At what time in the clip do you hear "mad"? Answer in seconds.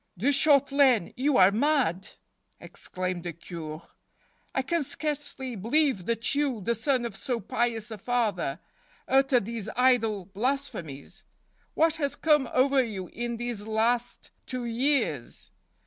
1.51-2.09